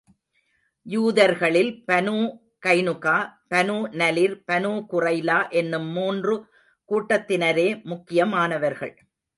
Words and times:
யூதர்களில் 0.85 1.69
Banu 1.87 2.15
Qaynuqa, 2.65 3.17
Banu 3.49 3.77
Nadir, 3.91 4.35
Banu 4.51 4.73
Qurayza 4.91 5.39
என்னும் 5.51 5.89
மூன்று 5.89 6.35
கூட்டத்தினரே 6.89 7.69
முக்கியமானவர்கள். 7.83 8.95